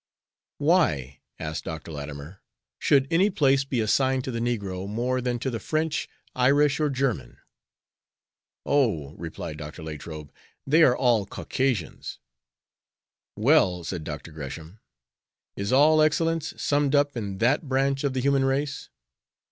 [0.57, 1.91] "Why," asked Dr.
[1.91, 2.41] Latimer,
[2.79, 6.89] "should any place be assigned to the negro more than to the French, Irish, or
[6.89, 7.37] German?"
[8.65, 9.83] "Oh," replied Dr.
[9.83, 10.33] Latrobe,
[10.65, 12.17] "they are all Caucasians."
[13.35, 14.31] "Well," said Dr.
[14.31, 14.79] Gresham,
[15.55, 18.89] "is all excellence summed up in that branch of the human race?"